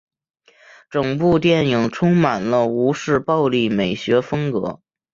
[0.89, 4.81] 整部电影充满了吴氏暴力美学风格。